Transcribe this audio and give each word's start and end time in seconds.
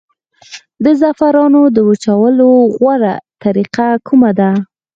د 0.83 0.85
زعفرانو 1.01 1.61
د 1.75 1.77
وچولو 1.87 2.49
غوره 2.75 3.15
طریقه 3.43 3.87
کومه 4.07 4.31
ده؟ 4.39 4.49